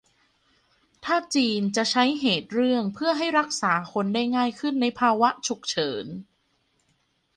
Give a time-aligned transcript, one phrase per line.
[1.05, 6.05] ถ้าจีนจะใช้เหตุเรื่องเพื่อให้รักษาคนได้ง่ายขึ้นในภาวะฉุกเฉิน